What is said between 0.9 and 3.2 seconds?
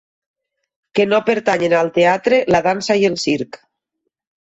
Que no pertanyen al teatre, la dansa i